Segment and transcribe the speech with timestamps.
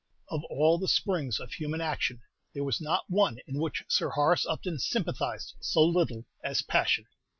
[0.29, 2.23] Of all the springs of human action,
[2.55, 7.05] there was not one in which Sir Horace Upton sympathized so little as passion.